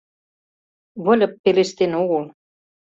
Выльып 1.03 1.33
пелештен 1.43 1.91
огыл. 2.01 2.23